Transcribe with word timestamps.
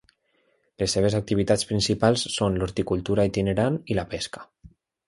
Les 0.83 0.95
seves 0.97 1.17
activitats 1.19 1.67
principals 1.73 2.25
són 2.39 2.59
l'horticultura 2.63 3.31
itinerant 3.33 3.79
i 3.95 4.01
la 4.03 4.11
pesca. 4.17 4.49